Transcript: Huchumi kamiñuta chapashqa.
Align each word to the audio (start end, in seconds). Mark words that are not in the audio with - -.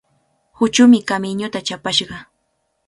Huchumi 0.57 0.99
kamiñuta 1.09 1.59
chapashqa. 1.67 2.17